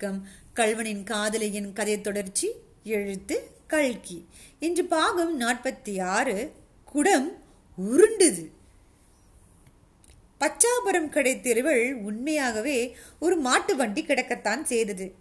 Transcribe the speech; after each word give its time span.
வணக்கம். 0.00 0.26
கல்வனின் 0.54 1.04
காதலியின் 1.04 1.72
கதை 1.72 2.00
தொடர்ச்சி 2.00 2.48
எழுத்து 2.84 3.36
கல்கி. 3.66 4.26
இன்று 4.60 4.84
பாகம் 4.84 5.40
நாற்பத்தி 5.40 6.02
ஆறு 6.02 6.52
குடம் 6.84 7.42
உருண்டுது. 7.78 8.44
பச்சாபுரம் 10.40 11.08
கடை 11.08 11.40
தெருவில் 11.40 11.94
உண்மையாகவே 11.94 12.96
ஒரு 13.20 13.36
மாட்டு 13.36 13.76
வண்டி 13.76 14.04
கிடக்கத்தான் 14.04 14.62
செய்தது. 14.62 15.14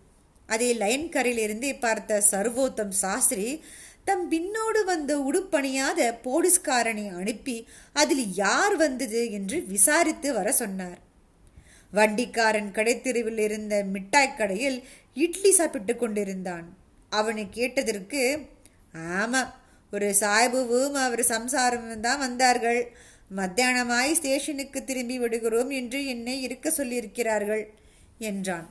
அதை 0.47 0.73
லைன் 0.73 1.09
கரையிலிருந்தே 1.09 1.79
பார்த்த 1.79 2.21
சர்வோத்தம் 2.32 2.93
சாஸ்திரி 3.04 3.64
தம் 4.05 4.32
பின்னோடு 4.32 4.83
வந்த 4.86 5.18
உடுப்பணியாத 5.32 6.14
போலீஸ்காரனை 6.23 7.07
அனுப்பி 7.15 7.68
அதில் 7.93 8.33
யார் 8.33 8.75
வந்தது 8.75 9.32
என்று 9.32 9.64
விசாரித்து 9.68 10.33
வர 10.33 10.51
சொன்னார். 10.51 11.05
வண்டிக்காரன் 11.93 12.71
கடைத்தெருவில் 12.71 13.37
இருந்த 13.37 13.83
மிட்டாய் 13.83 14.36
கடையில் 14.36 14.83
இட்லி 15.14 15.51
சாப்பிட்டு 15.51 15.96
கொண்டிருந்தான். 15.96 16.77
அவனை 17.10 17.50
கேட்டதற்கு 17.50 18.47
ஆமாம் 18.93 19.55
ஒரு 19.91 20.15
சாய்புவும் 20.19 20.93
அவர் 20.93 21.23
சம்சாரம் 21.23 22.01
தான் 22.01 22.19
வந்தார்கள். 22.19 22.91
மத்தியானமாய் 23.36 24.11
ஸ்டேஷனுக்கு 24.11 24.83
திரும்பி 24.83 25.19
விடுகிறோம் 25.19 25.69
என்று 25.69 26.05
என்னை 26.05 26.41
இருக்க 26.41 26.69
சொல்லியிருக்கிறார்கள் 26.69 27.65
என்றான். 28.18 28.69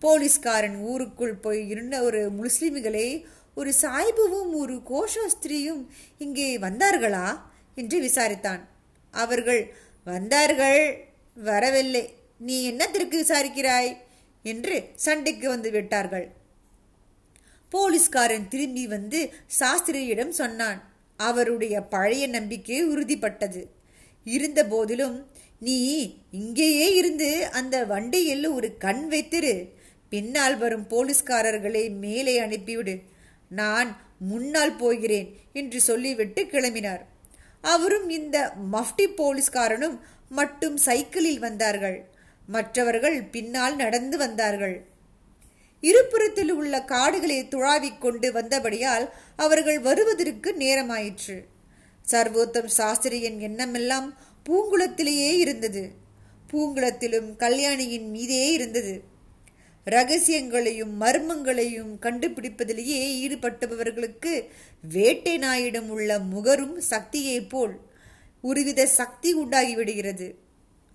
போலீஸ்காரன் 0.00 0.76
ஊருக்குள் 0.76 1.34
போய் 1.34 1.68
இருந்த 1.68 2.02
ஒரு 2.02 2.30
முஸ்லிம்களை 2.30 3.24
ஒரு 3.54 3.72
சாய்புவும் 3.82 4.52
ஒரு 4.52 4.82
கோஷாஸ்திரியும் 4.90 5.88
இங்கே 6.18 6.58
வந்தார்களா? 6.58 7.40
என்று 7.74 8.00
விசாரித்தான். 8.00 8.60
அவர்கள் 9.10 9.74
வந்தார்கள் 10.04 11.06
வரவில்லை. 11.34 12.17
நீ 12.38 12.70
என்னத்திற்கு 12.70 13.16
விசாரிக்கிறாய் 13.24 13.96
என்று 14.42 14.88
சண்டைக்கு 14.94 15.48
வந்து 15.48 15.70
விட்டார்கள். 15.70 16.36
போலீஸ்காரன் 17.68 18.48
திரும்பி 18.48 18.86
வந்து 18.86 19.32
சாஸ்திரியிடம் 19.60 20.28
சொன்னான் 20.28 20.90
அவருடைய 21.16 21.80
பழைய 21.80 22.26
நம்பிக்கை 22.26 22.88
உறுதிப்பட்டது. 22.88 23.64
இருந்த 24.24 24.66
போதிலும் 24.66 25.30
நீ 25.60 25.78
இங்கேயே 26.30 26.94
இருந்து 26.94 27.48
அந்த 27.48 27.84
வண்டியில் 27.84 28.46
ஒரு 28.46 28.76
கண் 28.78 29.08
வைத்திரு. 29.10 29.68
பின்னால் 30.08 30.56
வரும் 30.56 30.86
போலீஸ்காரர்களை 30.88 31.98
மேலே 31.98 32.40
அனுப்பிவிடு. 32.40 33.02
நான் 33.48 33.96
முன்னால் 34.18 34.76
போகிறேன் 34.76 35.36
என்று 35.52 35.80
சொல்லிவிட்டு 35.80 36.42
கிளம்பினார். 36.42 37.00
அவரும் 37.60 38.08
இந்த 38.08 38.52
மஃப்டி 38.72 39.06
போலீஸ்காரனும் 39.16 39.98
மட்டும் 40.28 40.76
சைக்கிளில் 40.76 41.38
வந்தார்கள். 41.38 42.07
மற்றவர்கள் 42.48 43.22
பின்னால் 43.22 43.76
நடந்து 43.76 44.18
வந்தார்கள். 44.18 44.76
இருபுறத்தில் 45.80 46.52
உள்ள 46.52 46.84
காடுகளை 46.84 47.44
துழாவிக் 47.44 47.98
கொண்டு 47.98 48.32
வந்தபடியால் 48.32 49.08
அவர்கள் 49.36 49.80
வருவதற்கு 49.80 50.54
நேரமாயிற்று. 50.58 51.36
சர்வோத்தம் 52.10 52.68
சாஸ்திரியின் 52.76 53.38
எண்ணமெல்லாம் 53.38 54.08
பூங்குளத்திலேயே 54.48 55.30
இருந்தது. 55.30 55.90
பூங்குளத்திலும் 56.52 57.36
கல்யாணியின் 57.36 58.10
மீதே 58.10 58.52
இருந்தது. 58.52 59.02
ரகசியங்களையும் 59.84 60.94
மர்மங்களையும் 61.00 61.92
கண்டுபிடிப்பதிலேயே 62.02 63.00
ஈடுபட்டவர்களுக்கு 63.24 64.32
வேட்டை 64.88 65.38
நாயிடம் 65.38 65.88
உள்ள 65.88 66.18
முகரும் 66.34 66.78
சக்தியைப் 66.90 67.48
போல் 67.48 67.76
ஒருவித 68.42 68.86
சக்தி 68.86 69.34
உண்டாகிவிடுகிறது. 69.34 70.34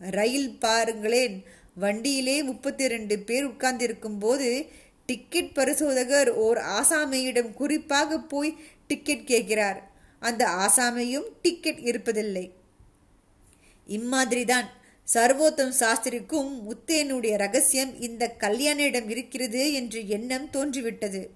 ரயில் 0.10 0.58
பாருங்களேன். 0.60 1.44
வண்டியிலே 1.76 2.44
முப்பத்தி 2.44 2.88
ரெண்டு 2.88 3.20
பேர் 3.20 3.46
உட்கார்ந்திருக்கும் 3.46 4.20
போது 4.20 4.68
டிக்கெட் 5.06 5.54
பரிசோதகர் 5.54 6.32
ஓர் 6.34 6.58
ஆசாமியிடம் 6.58 7.54
குறிப்பாக 7.54 8.20
போய் 8.20 8.58
டிக்கெட் 8.88 9.26
கேட்கிறார். 9.26 9.92
அந்த 10.20 10.46
ஆசாமியும் 10.46 11.28
டிக்கெட் 11.42 11.78
இருப்பதில்லை. 11.78 12.52
இம்மாதிரிதான். 13.88 14.68
சர்வோத்தம் 15.14 15.74
சாஸ்திரிக்கும் 15.80 16.52
முத்தேனுடைய 16.68 17.36
ரகசியம் 17.36 18.00
இந்த 18.00 18.36
கல்யாணியிடம் 18.40 19.10
இருக்கிறது 19.10 19.74
என்று 19.74 20.08
எண்ணம் 20.08 20.50
தோன்றிவிட்டது. 20.50 21.30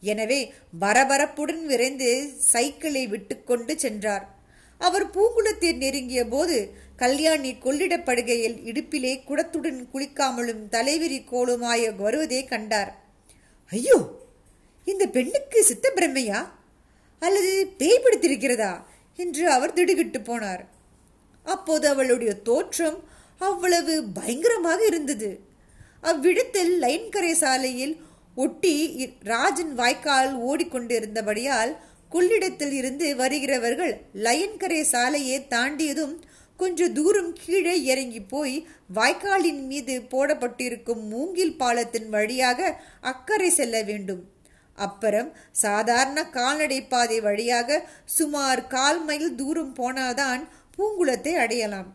எனவே 0.00 0.52
பரபரப்புடன் 0.80 1.64
விரைந்து 1.64 2.32
சைக்கிளை 2.36 3.06
விட்டுக்கொண்டு 3.06 3.78
சென்றார். 3.78 4.38
அவர் 4.78 5.10
பூங்குளத்தை 5.10 5.76
நெருங்கிய 5.76 6.24
போது 6.24 6.74
கல்யாணி 7.00 7.50
கொள்ளிடப்படுகையில் 7.54 8.56
இடுப்பிலே 8.64 9.12
குடத்துடன் 9.26 9.80
குளிக்காமலும் 9.92 10.62
தலைவிரி 10.70 11.18
கோலுமாய 11.32 11.96
வருவதை 11.96 12.44
கண்டார். 12.44 12.90
ஐயோ! 13.72 13.98
இந்த 14.86 15.06
பெண்ணுக்கு 15.06 15.64
சித்த 15.64 15.92
பிரம்மையா 15.96 16.40
அல்லது 17.22 17.52
பேய் 17.78 18.02
பிடித்திருக்கிறதா 18.04 18.72
என்று 19.18 19.50
அவர் 19.50 19.72
திடுகிட்டு 19.72 20.20
போனார். 20.20 20.62
அப்போது 21.46 21.88
அவளுடைய 21.88 22.32
தோற்றம் 22.42 22.98
அவ்வளவு 23.40 24.04
பயங்கரமாக 24.12 24.80
இருந்தது. 24.86 25.30
அவ்விடத்தில் 26.00 26.82
லைன்கரை 26.82 27.32
சாலையில் 27.32 27.94
ஒட்டி 28.34 28.74
ராஜன் 29.22 29.74
வாய்க்கால் 29.74 30.32
ஓடிக்கொண்டிருந்தபடியால் 30.40 31.72
கொள்ளிடத்தில் 32.12 32.72
இருந்து 32.72 33.16
வருகிறவர்கள் 33.16 33.92
லயன்கரை 34.14 34.80
சாலையை 34.84 35.46
தாண்டியதும் 35.50 36.14
கொஞ்ச 36.60 36.88
தூரம் 36.88 37.32
கீழே 37.42 37.74
இறங்கி 37.84 38.20
போய் 38.32 38.56
வாய்க்காலின் 38.94 39.62
மீது 39.70 39.94
போடப்பட்டிருக்கும் 40.12 41.02
மூங்கில் 41.12 41.56
பாலத்தின் 41.56 42.08
வழியாக 42.08 42.60
அக்கறை 43.12 43.50
செல்ல 43.50 43.76
வேண்டும். 43.82 44.22
அப்புறம் 44.78 45.30
சாதாரண 45.64 46.18
கால்நடை 46.36 46.80
பாதை 46.84 47.18
வழியாக 47.20 47.80
சுமார் 48.16 48.62
கால் 48.66 49.00
மைல் 49.04 49.30
தூரம் 49.34 49.74
போனாதான் 49.74 50.42
பூங்குளத்தை 50.76 51.32
அடையலாம். 51.44 51.90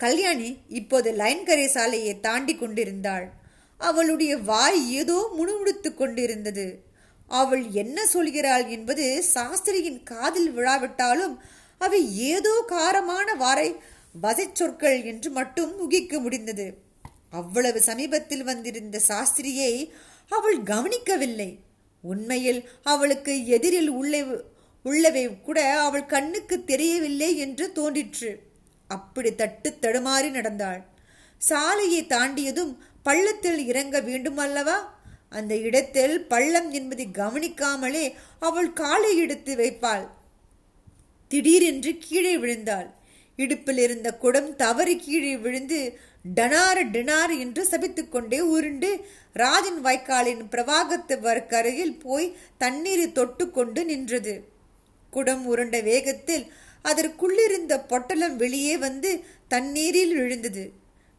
கல்யாணி 0.00 0.50
இப்போது 0.78 1.10
லைன்கரை 1.22 1.66
சாலையை 1.66 2.14
தாண்டி 2.20 2.54
கொண்டிருந்தாள். 2.56 3.26
அவளுடைய 3.80 4.32
வாய் 4.50 4.82
ஏதோ 5.00 5.18
முணுமுணுத்து 5.38 5.90
கொண்டிருந்தது. 5.94 6.66
அவள் 7.30 7.64
என்ன 7.82 7.98
சொல்கிறாள் 8.12 8.64
என்பது 8.68 9.06
சாஸ்திரியின் 9.34 10.00
காதில் 10.10 10.50
விழாவிட்டாலும் 10.56 11.34
அவை 11.78 12.00
ஏதோ 12.32 12.54
காரமான 12.68 13.28
வாரை 13.38 13.68
வசை 14.24 14.46
சொற்கள் 14.52 14.98
என்று 15.04 15.30
மட்டும் 15.30 15.72
உகிக்க 15.78 16.18
முடிந்தது. 16.18 16.66
அவ்வளவு 17.30 17.80
சமீபத்தில் 17.80 18.44
வந்திருந்த 18.44 19.00
சாஸ்திரியை 19.08 19.72
அவள் 20.32 20.58
கவனிக்கவில்லை. 20.62 21.50
உண்மையில் 22.04 22.60
அவளுக்கு 22.82 23.32
எதிரில் 23.46 23.90
உள்ளே 24.00 24.20
உள்ளவை 24.84 25.22
கூட 25.42 25.58
அவள் 25.78 26.06
கண்ணுக்கு 26.06 26.56
தெரியவில்லை 26.64 27.30
என்று 27.36 27.64
தோன்றிற்று. 27.72 28.30
அப்படி 28.90 29.30
தட்டு 29.34 29.68
தடுமாறி 29.80 30.28
நடந்தாள். 30.30 30.80
சாலையை 31.40 32.02
தாண்டியதும் 32.06 32.72
பள்ளத்தில் 33.02 33.60
இறங்க 33.66 33.96
வேண்டும் 34.00 34.36
அல்லவா 34.36 34.76
அந்த 35.28 35.54
இடத்தில் 35.68 36.14
பள்ளம் 36.26 36.70
என்பதை 36.70 37.06
கவனிக்காமலே 37.12 38.04
அவள் 38.40 38.70
காலை 38.72 39.10
எடுத்து 39.16 39.52
வைப்பாள். 39.56 40.06
திடீரென்று 41.28 41.98
கீழே 41.98 42.36
விழுந்தாள். 42.36 42.90
இடுப்பில் 43.36 43.78
இருந்த 43.78 44.14
குடம் 44.14 44.56
தவறி 44.56 44.96
கீழே 44.96 45.36
விழுந்து 45.36 45.98
டனார் 46.34 46.80
டினார் 46.92 47.38
என்று 47.38 47.66
சபித்துக்கொண்டே 47.70 48.40
உருண்டு 48.40 49.04
ராஜன் 49.32 49.84
வாய்க்காலின் 49.84 50.42
பிரவாகத்து 50.50 51.14
வர்க்கரையில் 51.20 52.00
போய் 52.00 52.36
தண்ணீரை 52.58 53.12
தொட்டு 53.12 53.50
கொண்டு 53.50 53.84
நின்றது. 53.84 54.44
குடம் 55.10 55.56
உருண்ட 55.56 55.82
வேகத்தில் 55.82 56.52
அதற்குள்ளிருந்த 56.84 57.80
பொட்டலம் 57.88 58.36
வெளியே 58.36 58.76
வந்து 58.76 59.24
தண்ணீரில் 59.48 60.14
விழுந்தது. 60.14 60.72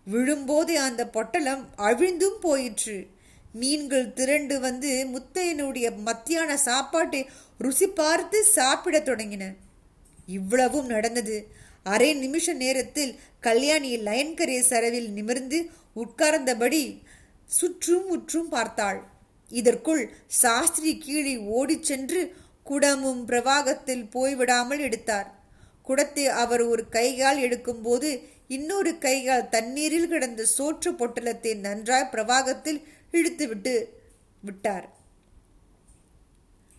விழும்போது 0.06 0.80
அந்த 0.80 1.08
பொட்டலம் 1.08 1.70
அழிந்தும் 1.78 2.40
போயிற்று. 2.42 3.08
மீன்கள் 3.54 4.14
திரண்டு 4.14 4.60
வந்து 4.60 5.08
முத்தையனுடைய 5.14 5.98
மத்தியான 5.98 6.58
சாப்பாட்டை 6.58 7.30
ருசி 7.58 7.88
பார்த்து 7.88 8.44
சாப்பிடத் 8.44 9.10
தொடங்கின. 9.10 9.46
இவ்வளவும் 10.28 10.86
நடந்தது. 10.86 11.38
அரை 11.84 12.14
நிமிஷ 12.14 12.54
நேரத்தில் 12.54 13.20
கல்யாணி 13.40 13.98
லயன்கரே 13.98 14.60
சரவில் 14.60 15.10
நிமிர்ந்து 15.12 15.60
உட்கார்ந்தபடி 15.96 16.82
சுற்றும் 17.46 18.08
முற்றும் 18.08 18.50
பார்த்தாள். 18.50 19.00
இதற்குள் 19.52 20.04
சாஸ்திரி 20.28 20.98
கீழே 20.98 21.38
ஓடிச் 21.38 21.84
சென்று 21.84 22.22
குடமும் 22.64 23.22
பிரவாகத்தில் 23.26 24.06
போய்விடாமல் 24.16 24.80
எடுத்தார். 24.80 25.30
குடத்தை 25.84 26.26
அவர் 26.44 26.62
ஒரு 26.62 26.90
கைகால் 26.90 27.38
எடுக்கும்போது 27.38 28.10
இன்னொரு 28.48 28.98
கைகால் 28.98 29.50
தண்ணீரில் 29.50 30.08
கிடந்த 30.08 30.46
சோற்று 30.58 30.92
பொட்டலத்தை 30.92 31.54
நன்றாய் 31.60 32.12
பிரவாகத்தில் 32.12 32.80
இழுத்துவிட்டு 33.12 33.74
விட்டார். 34.42 34.88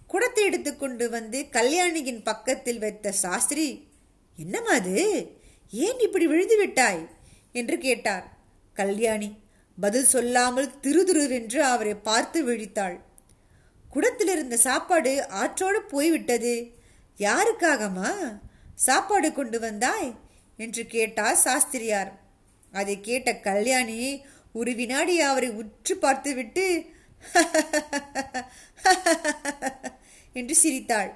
குடத்தை 0.09 0.45
எடுத்துக்கொண்டு 0.45 1.11
வந்து 1.11 1.39
கல்யாணியின் 1.49 2.23
பக்கத்தில் 2.23 2.79
வைத்த 2.79 3.13
சாஸ்திரி 3.13 3.67
என்னம்மா 4.37 4.71
அது? 4.71 4.97
ஏன் 5.71 5.99
இப்படி 5.99 6.27
விழுந்து 6.27 6.57
விட்டாய்? 6.57 7.03
என்று 7.53 7.79
கேட்டார். 7.79 8.27
கல்யாணி 8.75 9.29
பதில் 9.81 10.05
சொல்லாமல் 10.05 10.71
திருதுருவென்று 10.83 11.59
அவரை 11.59 11.95
பார்த்து 11.95 12.39
விழித்தாள். 12.49 12.97
குடத்தில் 13.91 14.29
இருந்த 14.29 14.57
சாப்பாடு 14.57 15.29
ஆற்றோடு 15.29 15.83
போய்விட்டது. 15.83 16.55
யாருக்காகமா 17.19 18.41
சாப்பாடு 18.75 19.33
கொண்டு 19.33 19.61
வந்தாய்? 19.61 20.11
என்று 20.57 20.87
கேட்டார் 20.87 21.37
சாஸ்திரியார். 21.37 22.13
அதை 22.73 23.01
கேட்ட 23.01 23.37
கல்யாணி 23.41 24.01
ஒரு 24.53 24.73
வினாடி 24.75 25.21
அவரை 25.21 25.51
உற்று 25.51 25.97
பார்த்துவிட்டு 25.97 26.67
என்று 30.39 30.55
சிரித்தாள். 30.55 31.13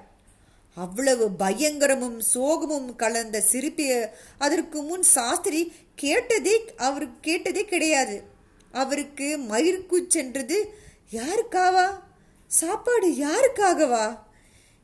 அவ்வளவு 0.75 1.29
பயங்கரமும் 1.39 2.21
சோகமும் 2.33 2.95
கலந்த 2.95 3.41
சிரிப்பிய 3.41 4.17
அதற்கு 4.37 4.81
முன் 4.81 5.03
சாஸ்திரி 5.03 5.73
கேட்டதே 5.95 6.75
அவர் 6.75 7.19
கேட்டதே 7.19 7.65
கிடையாது. 7.65 8.23
அவருக்கு 8.71 9.37
மயிர்க்கு 9.37 10.05
சென்றது 10.07 10.77
யாருக்காவா? 11.11 11.99
சாப்பாடு 12.47 13.09
யாருக்காகவா? 13.09 14.19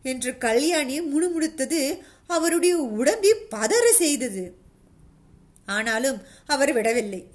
என்று 0.04 0.38
கல்யாணி 0.38 1.02
முணுமுணுத்தது 1.02 2.00
அவருடைய 2.28 2.78
உடம்பை 2.78 3.34
பதற 3.52 3.92
செய்தது. 3.92 4.56
ஆனாலும் 5.66 6.22
அவர் 6.46 6.74
விடவில்லை. 6.74 7.26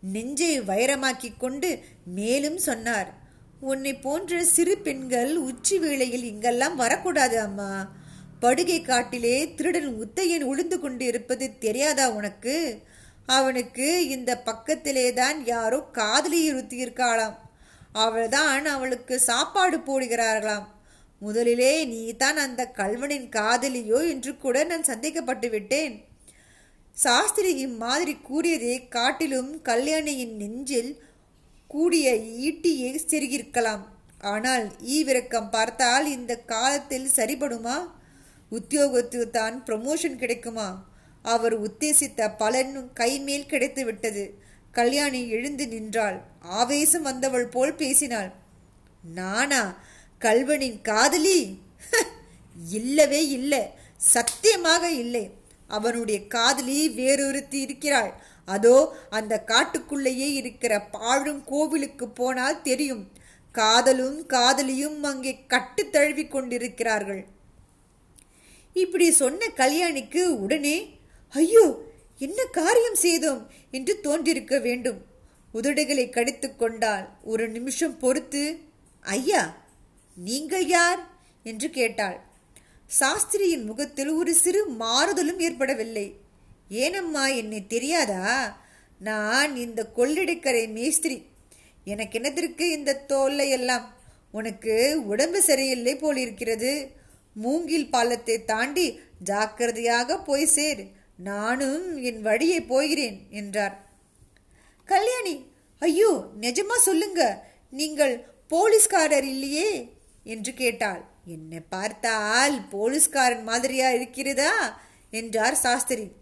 நெஞ்சை 0.00 0.60
வைரமாக்கிக் 0.60 1.36
கொண்டு 1.38 1.84
மேலும் 2.04 2.58
சொன்னார். 2.58 3.21
உன்னை 3.70 3.94
போன்ற 3.94 4.44
சிறு 4.44 4.78
பெண்கள் 4.78 5.36
உச்சி 5.36 5.78
வேளையில் 5.78 6.24
இங்கெல்லாம் 6.24 6.74
வரக்கூடாது 6.74 7.40
அம்மா. 7.40 7.90
படுகை 8.40 8.82
காட்டிலே 8.82 9.54
திருடன் 9.54 9.90
உத்தையன் 9.94 10.44
உளுந்து 10.44 10.78
கொண்டு 10.78 11.04
இருப்பது 11.04 11.58
தெரியாதா 11.58 12.10
உனக்கு? 12.10 12.78
அவனுக்கு 13.26 14.08
இந்த 14.08 14.38
பக்கத்திலே 14.38 15.12
தான் 15.12 15.44
யாரோ 15.44 15.78
காதலி 15.92 16.52
இருத்தியிருக்காளாம். 16.52 17.36
அவள்தான் 17.92 18.64
அவளுக்கு 18.64 19.20
சாப்பாடு 19.20 19.78
போடுகிறார்களாம். 19.78 20.66
முதலிலே 21.18 21.84
நீ 21.84 22.02
தான் 22.12 22.36
அந்த 22.36 22.62
கல்வனின் 22.76 23.28
காதலியோ 23.28 24.08
என்று 24.08 24.36
கூட 24.36 24.64
நான் 24.64 24.82
சந்தேகப்பட்டு 24.82 25.50
விட்டேன். 25.50 26.04
சாஸ்திரி 26.96 27.56
இம்மாதிரி 27.58 28.16
கூறியதை 28.22 28.88
காட்டிலும் 28.88 29.62
கல்யாணியின் 29.62 30.36
நெஞ்சில் 30.36 30.92
கூடிய 31.72 32.06
ஈட்டியை 32.48 32.90
செருகியிருக்கலாம். 33.10 33.82
ஆனால் 34.20 34.64
ஈவிரக்கம் 34.84 35.50
பார்த்தால் 35.50 36.06
இந்த 36.06 36.32
காலத்தில் 36.36 37.08
சரிபடுமா? 37.16 37.76
உத்தியோகத்துக்கு 38.50 39.30
தான் 39.30 39.64
ப்ரமோஷன் 39.66 40.16
கிடைக்குமா? 40.16 40.68
அவர் 41.22 41.54
உத்தேசித்த 41.62 42.30
பலன் 42.38 42.74
கைமேல் 43.00 43.46
கிடைத்து 43.46 43.84
விட்டது. 43.84 44.24
கல்யாணி 44.70 45.28
எழுந்து 45.28 45.68
நின்றாள். 45.68 46.18
ஆவேசம் 46.40 47.02
வந்தவள் 47.02 47.46
போல் 47.46 47.74
பேசினாள். 47.74 48.30
நானா? 49.14 49.62
கல்வனின் 50.20 50.80
காதலி? 50.80 51.40
இல்லவே 52.70 53.28
இல்லை. 53.28 53.62
சத்தியமாக 53.96 54.90
இல்லை. 54.90 55.24
அவனுடைய 55.76 56.18
காதலி 56.26 56.78
வேறொருத்தி 57.00 57.58
இருக்கிறாள். 57.66 58.12
அதோ 58.54 58.76
அந்த 59.10 59.34
காட்டுக்குள்ளேயே 59.46 60.28
இருக்கிற 60.40 60.72
பாழும் 60.96 61.42
கோவிலுக்கு 61.44 62.06
போனால் 62.20 62.62
தெரியும். 62.62 63.04
காதலும் 63.54 64.18
காதலியும் 64.26 64.98
அங்கே 65.02 65.32
கட்டு 65.46 65.82
தழுவி 65.90 66.24
கொண்டிருக்கிறார்கள். 66.26 67.22
இப்படி 68.76 69.06
சொன்ன 69.22 69.48
கல்யாணிக்கு 69.56 70.22
உடனே 70.44 70.76
ஐயோ 71.32 71.64
என்ன 72.18 72.40
காரியம் 72.58 73.00
செய்தோம்? 73.04 73.42
என்று 73.76 73.92
தோன்றிருக்க 74.04 74.54
வேண்டும். 74.60 75.00
உதடுகளை 75.54 76.04
கடித்து 76.10 76.48
கொண்டால் 76.56 77.06
ஒரு 77.22 77.44
நிமிஷம் 77.48 77.96
பொறுத்து 77.98 78.44
ஐயா 79.04 79.42
நீங்கள் 80.16 80.66
யார்? 80.66 81.00
என்று 81.46 81.68
கேட்டாள். 81.70 82.18
சாஸ்திரியின் 82.98 83.64
முகத்தில் 83.64 84.08
ஒரு 84.08 84.34
சிறு 84.34 84.70
மாறுதலும் 84.70 85.38
ஏற்படவில்லை. 85.38 86.14
ஏனம்மா 86.68 87.26
என்னை 87.26 87.66
தெரியாதா? 87.66 88.56
நான் 88.98 89.56
இந்த 89.56 89.90
கொள்ளிடக்கரை 89.96 90.72
மேஸ்திரி. 90.72 91.26
எனக்கு 91.84 92.18
என்னத்திற்கு 92.18 92.60
இந்த 92.60 92.94
தோல்லை 92.94 93.50
எல்லாம்? 93.50 93.94
உனக்கு 94.32 95.06
உடம்பு 95.06 95.42
சரியில்லை 95.42 95.96
போல் 95.96 96.16
இருக்கிறது 96.16 96.90
மூங்கில் 97.34 97.90
பாலத்தை 97.90 98.44
தாண்டி 98.44 99.00
ஜாக்கிரதையாக 99.18 100.18
போய் 100.18 100.46
சேர். 100.46 100.86
நானும் 101.16 102.02
என் 102.02 102.22
வழியை 102.22 102.60
போகிறேன் 102.60 103.26
என்றார். 103.30 103.90
கல்யாணி 104.84 105.46
ஐயோ 105.78 106.24
நிஜமா 106.40 106.76
சொல்லுங்க. 106.76 107.46
நீங்கள் 107.70 108.26
போலீஸ்காரர் 108.48 109.24
இல்லையே? 109.24 109.92
என்று 110.24 110.54
கேட்டாள். 110.54 111.10
என்னை 111.24 111.60
பார்த்தால் 111.60 112.68
போலீஸ்காரன் 112.68 113.42
மாதிரியா 113.42 113.90
இருக்கிறதா? 113.90 114.80
என்றார் 115.10 115.54
சாஸ்திரி. 115.54 116.12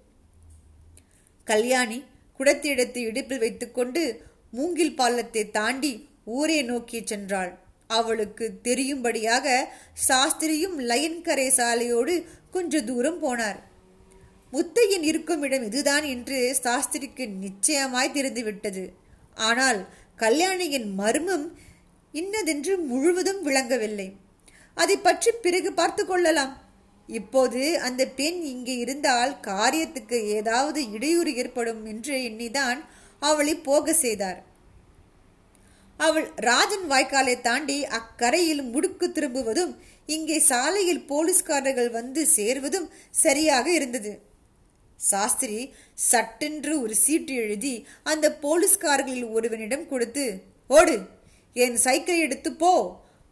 கல்யாணி 1.45 2.05
குடத்தை 2.37 2.71
எடுத்து 2.71 3.01
இடுப்பில் 3.01 3.39
வைத்துக்கொண்டு 3.39 4.25
மூங்கில் 4.51 4.95
பாலத்தை 4.95 5.51
தாண்டி 5.51 6.09
ஊரை 6.25 6.63
நோக்கி 6.63 7.01
சென்றாள். 7.01 7.55
அவளுக்கு 7.87 8.59
தெரியும்படியாக 8.63 9.75
சாஸ்திரியும் 10.09 10.77
லயன்கரை 10.81 11.49
சாலையோடு 11.57 12.25
கொஞ்ச 12.51 12.83
தூரம் 12.83 13.23
போனார். 13.23 13.59
முத்தையன் 14.53 15.03
இருக்கும் 15.03 15.43
இடம் 15.43 15.65
இதுதான் 15.65 16.05
என்று 16.05 16.57
சாஸ்திரிக்கு 16.63 17.29
நிச்சயமாய் 17.29 18.13
தெரிந்துவிட்டது. 18.13 18.93
ஆனால் 19.35 19.89
கல்யாணியின் 20.17 20.95
மர்மம் 20.95 21.59
இன்னதென்று 22.13 22.79
முழுவதும் 22.79 23.43
விளங்கவில்லை. 23.43 24.17
அதை 24.77 24.97
பற்றி 24.99 25.31
பிறகு 25.45 25.71
பார்த்து 25.73 26.03
கொள்ளலாம் 26.07 26.53
இப்போது 27.09 27.63
அந்த 27.79 28.03
பெண் 28.19 28.41
இங்கே 28.53 28.75
இருந்தால் 28.77 29.33
காரியத்துக்கு 29.41 30.19
ஏதாவது 30.39 30.81
இடையூறு 30.91 31.33
ஏற்படும் 31.35 31.83
என்று 31.87 32.15
எண்ணிதான் 32.29 32.81
அவளை 33.23 33.55
போக 33.69 33.93
செய்தார். 34.05 34.39
அவள் 36.01 36.27
ராஜன் 36.41 36.87
வாய்க்காலை 36.91 37.35
தாண்டி 37.41 37.79
அக்கரையில் 37.99 38.63
முடுக்கு 38.73 39.07
திரும்புவதும் 39.13 39.73
இங்கே 40.09 40.37
சாலையில் 40.41 41.03
போலீஸ்காரர்கள் 41.07 41.91
வந்து 41.91 42.23
சேர்வதும் 42.37 42.89
சரியாக 43.25 43.67
இருந்தது. 43.73 44.13
சாஸ்திரி 45.01 45.59
சட்டென்று 46.11 46.73
ஒரு 46.83 46.95
சீட்டு 46.95 47.35
எழுதி 47.35 47.75
அந்த 48.03 48.27
போலீஸ்காரர்களில் 48.43 49.29
ஒருவனிடம் 49.37 49.87
கொடுத்து 49.89 50.25
ஓடு 50.71 50.97
என் 51.57 51.77
சைக்கிள் 51.77 52.25
எடுத்து 52.27 52.51
போ 52.55 52.73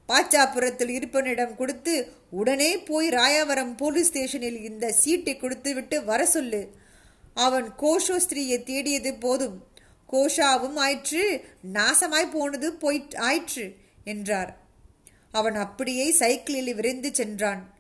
பாச்சாபுரத்தில் 0.09 0.93
இருப்பனிடம் 0.99 1.55
கொடுத்து 1.55 2.13
உடனே 2.31 2.79
போய் 2.79 3.09
ராயாவரம் 3.09 3.77
போலீஸ் 3.77 4.07
ஸ்டேஷனில் 4.07 4.65
இந்த 4.65 4.93
சீட்டை 4.93 5.37
கொடுத்து 5.37 5.75
விட்டு 5.75 6.05
வர 6.05 6.27
சொல்லு. 6.27 6.75
அவன் 7.35 7.73
கோஷோ 7.79 8.17
ஸ்திரீயை 8.29 8.63
தேடியது 8.63 9.15
போதும். 9.15 9.67
கோஷாவும் 10.13 10.75
ஆயிற்று 10.75 11.45
நாசமாய் 11.73 12.31
போனது 12.31 12.73
போய் 12.73 13.09
ஆயிற்று 13.17 13.77
என்றார். 14.05 14.59
அவன் 15.31 15.55
அப்படியே 15.55 16.11
சைக்கிளில் 16.11 16.75
விரைந்து 16.75 17.15
சென்றான். 17.15 17.75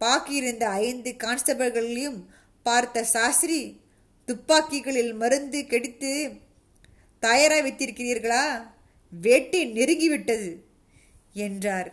பாக்கியிருந்த 0.00 0.64
ஐந்து 0.64 1.14
கான்ஸ்டபிள்களையும் 1.24 2.18
பார்த்த 2.62 3.04
சாஸ்திரி 3.04 3.80
துப்பாக்கிகளில் 4.26 5.14
மருந்து 5.14 5.58
கெடித்து 5.62 6.30
தயாராக 7.18 7.68
வைத்திருக்கிறீர்களா? 7.68 8.44
வேட்டை 9.10 9.72
நெருங்கிவிட்டது. 9.72 10.50
என்றார். 11.44 11.90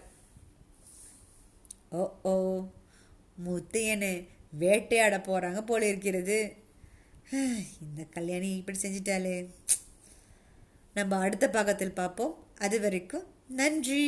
ஓ 1.89 2.01
ஓ 2.31 2.33
முத்தையனை 3.45 4.13
வேட்டையாட 4.59 5.15
போகிறாங்க 5.17 5.61
போல 5.65 5.81
இருக்கிறது 5.87 6.37
இந்த 7.85 8.01
கல்யாணி 8.15 8.49
இப்படி 8.57 8.77
செஞ்சிட்டாலே 8.81 9.35
நம்ம 10.93 11.19
அடுத்த 11.25 11.45
பாகத்தில் 11.49 11.97
பார்ப்போம். 11.99 12.33
அது 12.57 12.77
வரைக்கும் 12.79 13.27
நன்றி. 13.47 14.05